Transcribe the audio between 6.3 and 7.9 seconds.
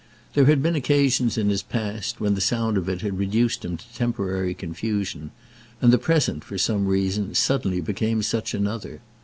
for some reason, suddenly